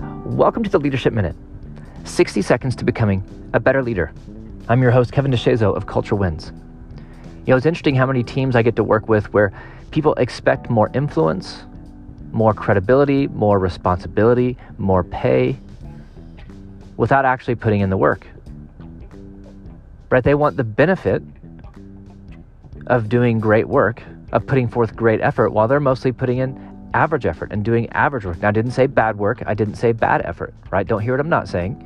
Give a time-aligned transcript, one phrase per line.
[0.00, 1.34] Welcome to the Leadership Minute
[2.04, 4.12] 60 seconds to becoming a better leader.
[4.68, 6.52] I'm your host, Kevin DeShazo of Culture Wins.
[7.44, 9.52] You know, it's interesting how many teams I get to work with where
[9.90, 11.64] people expect more influence,
[12.30, 15.58] more credibility, more responsibility, more pay
[16.96, 18.24] without actually putting in the work.
[20.10, 20.22] Right?
[20.22, 21.24] They want the benefit
[22.86, 27.26] of doing great work, of putting forth great effort while they're mostly putting in average
[27.26, 28.40] effort and doing average work.
[28.40, 30.86] Now, I didn't say bad work, I didn't say bad effort, right?
[30.86, 31.84] Don't hear what I'm not saying.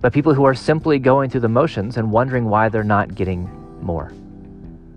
[0.00, 3.50] But people who are simply going through the motions and wondering why they're not getting
[3.82, 4.12] more.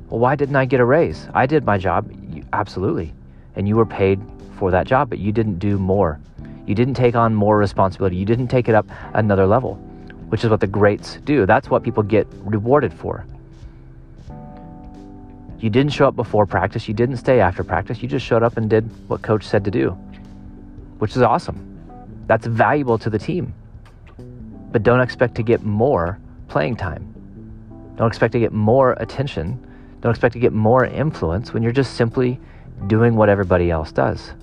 [0.09, 1.27] Well, why didn't I get a raise?
[1.33, 2.11] I did my job.
[2.53, 3.13] Absolutely.
[3.55, 4.21] And you were paid
[4.57, 6.19] for that job, but you didn't do more.
[6.65, 8.15] You didn't take on more responsibility.
[8.15, 9.75] You didn't take it up another level,
[10.29, 11.45] which is what the greats do.
[11.45, 13.25] That's what people get rewarded for.
[15.63, 16.89] You didn't show up before practice.
[16.89, 18.03] You didn't stay after practice.
[18.03, 19.91] You just showed up and did what coach said to do,
[20.99, 21.57] which is awesome.
[22.27, 23.53] That's valuable to the team.
[24.73, 27.07] But don't expect to get more playing time.
[27.95, 29.57] Don't expect to get more attention.
[30.01, 32.41] Don't expect to get more influence when you're just simply
[32.87, 34.33] doing what everybody else does.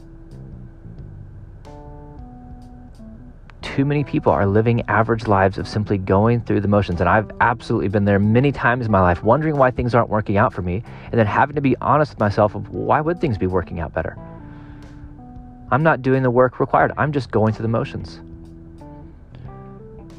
[3.80, 7.00] Too many people are living average lives of simply going through the motions.
[7.00, 10.36] And I've absolutely been there many times in my life, wondering why things aren't working
[10.36, 13.38] out for me, and then having to be honest with myself of why would things
[13.38, 14.18] be working out better?
[15.70, 16.92] I'm not doing the work required.
[16.98, 18.20] I'm just going through the motions.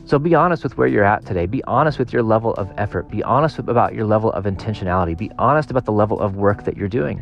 [0.08, 1.46] So be honest with where you're at today.
[1.46, 3.12] Be honest with your level of effort.
[3.12, 5.16] Be honest about your level of intentionality.
[5.16, 7.22] Be honest about the level of work that you're doing.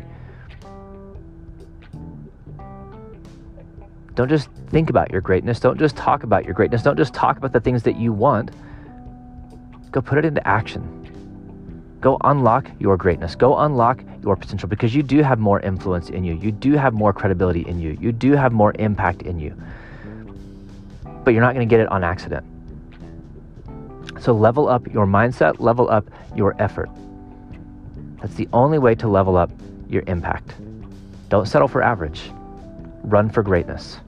[4.20, 5.60] Don't just think about your greatness.
[5.60, 6.82] Don't just talk about your greatness.
[6.82, 8.50] Don't just talk about the things that you want.
[9.92, 11.96] Go put it into action.
[12.02, 13.34] Go unlock your greatness.
[13.34, 16.34] Go unlock your potential because you do have more influence in you.
[16.34, 17.96] You do have more credibility in you.
[17.98, 19.56] You do have more impact in you.
[21.24, 22.44] But you're not going to get it on accident.
[24.20, 26.04] So level up your mindset, level up
[26.36, 26.90] your effort.
[28.20, 29.50] That's the only way to level up
[29.88, 30.56] your impact.
[31.30, 32.30] Don't settle for average
[33.04, 33.98] run for greatness.